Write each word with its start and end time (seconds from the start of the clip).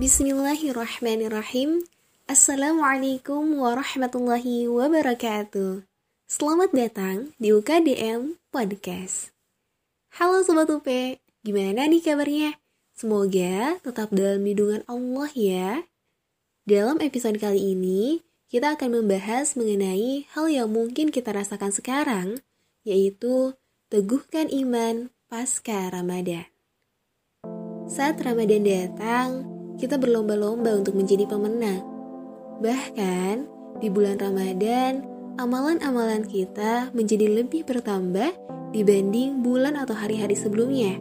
Bismillahirrahmanirrahim. 0.00 1.84
Assalamualaikum 2.24 3.60
warahmatullahi 3.60 4.64
wabarakatuh. 4.64 5.84
Selamat 6.24 6.72
datang 6.72 7.36
di 7.36 7.52
UKDM 7.52 8.40
Podcast. 8.48 9.36
Halo 10.16 10.40
Sobat 10.40 10.72
UP, 10.72 10.88
gimana 11.44 11.84
nih 11.84 12.00
kabarnya? 12.00 12.56
Semoga 12.96 13.76
tetap 13.84 14.08
dalam 14.16 14.40
lindungan 14.48 14.80
Allah 14.88 15.28
ya. 15.36 15.84
Dalam 16.64 16.96
episode 17.04 17.36
kali 17.36 17.76
ini, 17.76 18.24
kita 18.48 18.80
akan 18.80 19.04
membahas 19.04 19.52
mengenai 19.60 20.24
hal 20.32 20.48
yang 20.48 20.72
mungkin 20.72 21.12
kita 21.12 21.36
rasakan 21.36 21.68
sekarang, 21.68 22.40
yaitu 22.88 23.52
teguhkan 23.92 24.48
iman 24.48 25.12
pasca 25.28 25.92
Ramadan. 25.92 26.48
Saat 27.92 28.24
Ramadan 28.24 28.64
datang, 28.64 29.51
kita 29.80 29.96
berlomba-lomba 29.96 30.76
untuk 30.76 30.96
menjadi 30.96 31.24
pemenang. 31.28 31.84
Bahkan, 32.62 33.34
di 33.80 33.88
bulan 33.88 34.20
Ramadan, 34.20 35.02
amalan-amalan 35.40 36.28
kita 36.28 36.92
menjadi 36.92 37.26
lebih 37.28 37.64
bertambah 37.64 38.36
dibanding 38.72 39.44
bulan 39.44 39.76
atau 39.76 39.92
hari-hari 39.96 40.36
sebelumnya, 40.36 41.00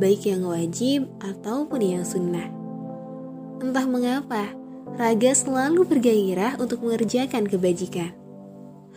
baik 0.00 0.28
yang 0.28 0.44
wajib 0.44 1.08
ataupun 1.20 1.80
yang 1.80 2.04
sunnah. 2.04 2.48
Entah 3.60 3.84
mengapa, 3.84 4.52
raga 4.96 5.32
selalu 5.36 5.84
bergairah 5.84 6.56
untuk 6.56 6.80
mengerjakan 6.80 7.44
kebajikan. 7.44 8.16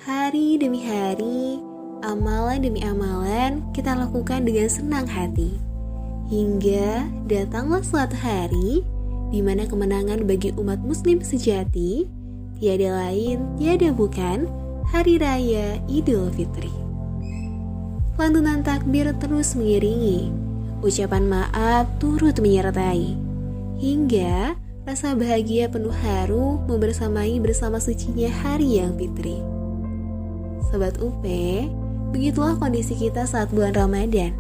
Hari 0.04 0.60
demi 0.60 0.84
hari, 0.84 1.60
amalan 2.04 2.60
demi 2.60 2.84
amalan 2.84 3.64
kita 3.72 3.96
lakukan 3.96 4.44
dengan 4.44 4.68
senang 4.68 5.08
hati. 5.08 5.56
Hingga 6.32 7.08
datanglah 7.28 7.84
suatu 7.84 8.16
hari 8.16 8.84
di 9.34 9.42
mana 9.42 9.66
kemenangan 9.66 10.30
bagi 10.30 10.54
umat 10.62 10.78
muslim 10.86 11.18
sejati 11.26 12.06
tiada 12.62 12.94
lain, 12.94 13.42
tiada 13.58 13.90
bukan 13.90 14.46
Hari 14.94 15.18
Raya 15.18 15.82
Idul 15.90 16.30
Fitri. 16.38 16.70
Lantunan 18.14 18.62
takbir 18.62 19.10
terus 19.18 19.58
mengiringi, 19.58 20.30
ucapan 20.86 21.26
maaf 21.26 21.90
turut 21.98 22.38
menyertai, 22.38 23.18
hingga 23.82 24.54
rasa 24.86 25.18
bahagia 25.18 25.66
penuh 25.66 25.92
haru 25.92 26.62
membersamai 26.70 27.42
bersama 27.42 27.82
sucinya 27.82 28.30
hari 28.30 28.78
yang 28.78 28.94
fitri. 29.02 29.42
Sobat 30.70 31.02
UP, 31.02 31.26
begitulah 32.14 32.54
kondisi 32.62 32.94
kita 32.94 33.26
saat 33.26 33.50
bulan 33.50 33.74
Ramadan. 33.74 34.38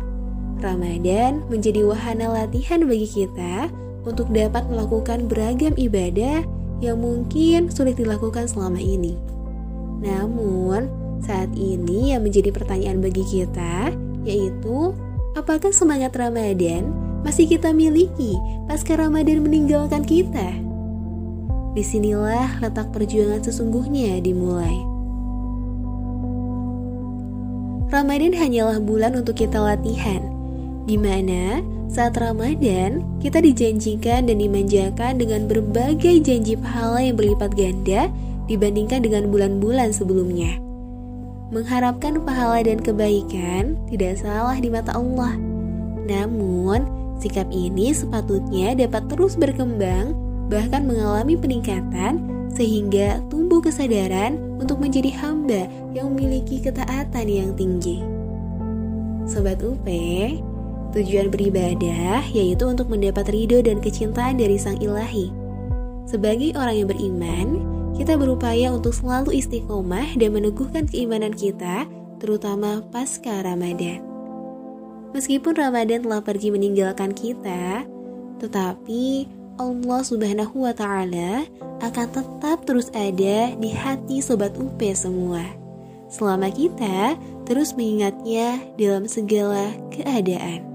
Ramadan 0.61 1.41
menjadi 1.49 1.81
wahana 1.81 2.29
latihan 2.29 2.85
bagi 2.85 3.09
kita 3.09 3.67
untuk 4.03 4.29
dapat 4.31 4.67
melakukan 4.67 5.27
beragam 5.27 5.73
ibadah 5.75 6.43
yang 6.83 6.99
mungkin 6.99 7.71
sulit 7.71 7.95
dilakukan 7.95 8.47
selama 8.51 8.79
ini. 8.79 9.15
Namun, 10.03 10.91
saat 11.23 11.47
ini 11.55 12.11
yang 12.11 12.27
menjadi 12.27 12.51
pertanyaan 12.51 12.99
bagi 12.99 13.23
kita 13.23 13.95
yaitu 14.23 14.91
apakah 15.35 15.71
semangat 15.71 16.15
Ramadan 16.15 16.91
masih 17.23 17.47
kita 17.47 17.71
miliki 17.71 18.35
pasca 18.67 18.99
Ramadan 18.99 19.43
meninggalkan 19.43 20.03
kita? 20.03 20.51
Di 21.73 21.81
sinilah 21.81 22.61
letak 22.61 22.91
perjuangan 22.93 23.41
sesungguhnya 23.41 24.19
dimulai. 24.21 24.77
Ramadan 27.89 28.33
hanyalah 28.33 28.81
bulan 28.81 29.13
untuk 29.13 29.37
kita 29.37 29.61
latihan, 29.61 30.32
di 30.83 30.99
mana 30.99 31.63
saat 31.93 32.17
Ramadan, 32.17 33.05
kita 33.21 33.37
dijanjikan 33.37 34.25
dan 34.25 34.41
dimanjakan 34.41 35.21
dengan 35.21 35.45
berbagai 35.45 36.25
janji 36.25 36.57
pahala 36.57 37.05
yang 37.05 37.13
berlipat 37.13 37.53
ganda 37.53 38.09
dibandingkan 38.49 39.05
dengan 39.05 39.29
bulan-bulan 39.29 39.93
sebelumnya. 39.93 40.57
Mengharapkan 41.53 42.17
pahala 42.25 42.65
dan 42.65 42.81
kebaikan 42.81 43.77
tidak 43.93 44.17
salah 44.25 44.57
di 44.57 44.73
mata 44.73 44.97
Allah. 44.97 45.37
Namun, 46.09 46.81
sikap 47.21 47.45
ini 47.53 47.93
sepatutnya 47.93 48.73
dapat 48.73 49.05
terus 49.05 49.37
berkembang, 49.37 50.17
bahkan 50.49 50.89
mengalami 50.89 51.37
peningkatan, 51.37 52.25
sehingga 52.57 53.21
tumbuh 53.29 53.61
kesadaran 53.61 54.41
untuk 54.57 54.81
menjadi 54.81 55.13
hamba 55.21 55.69
yang 55.93 56.09
memiliki 56.09 56.57
ketaatan 56.57 57.27
yang 57.29 57.53
tinggi. 57.53 58.01
Sobat 59.29 59.61
UP, 59.61 59.85
Tujuan 60.93 61.33
beribadah 61.33 62.21
yaitu 62.29 62.69
untuk 62.69 62.85
mendapat 62.85 63.25
ridho 63.33 63.65
dan 63.65 63.81
kecintaan 63.81 64.37
dari 64.37 64.61
Sang 64.61 64.77
Ilahi. 64.77 65.33
Sebagai 66.05 66.53
orang 66.53 66.75
yang 66.85 66.89
beriman, 66.93 67.47
kita 67.97 68.13
berupaya 68.13 68.69
untuk 68.69 68.93
selalu 68.93 69.41
istiqomah 69.41 70.17
dan 70.17 70.37
meneguhkan 70.37 70.85
keimanan 70.85 71.33
kita, 71.33 71.89
terutama 72.21 72.85
pasca 72.93 73.41
Ramadan. 73.41 74.01
Meskipun 75.13 75.53
Ramadan 75.53 76.05
telah 76.05 76.21
pergi 76.25 76.49
meninggalkan 76.49 77.13
kita, 77.13 77.85
tetapi 78.41 79.29
Allah 79.61 80.01
Subhanahu 80.01 80.65
wa 80.65 80.73
Ta'ala 80.73 81.45
akan 81.85 82.07
tetap 82.09 82.65
terus 82.65 82.89
ada 82.97 83.53
di 83.53 83.69
hati 83.69 84.25
sobat 84.25 84.57
UP 84.57 84.81
semua. 84.97 85.45
Selama 86.09 86.49
kita 86.49 87.17
terus 87.45 87.77
mengingatnya 87.77 88.57
dalam 88.77 89.05
segala 89.05 89.69
keadaan. 89.93 90.72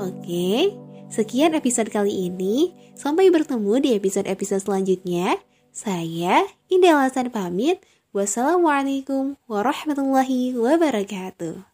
Oke, 0.00 0.72
sekian 1.12 1.52
episode 1.52 1.92
kali 1.92 2.32
ini. 2.32 2.72
Sampai 2.96 3.28
bertemu 3.28 3.80
di 3.82 3.90
episode-episode 3.96 4.64
selanjutnya. 4.64 5.36
Saya 5.72 6.48
Indah 6.68 6.96
Lasan 6.96 7.28
pamit. 7.28 7.80
Wassalamualaikum 8.12 9.40
warahmatullahi 9.48 10.52
wabarakatuh. 10.56 11.71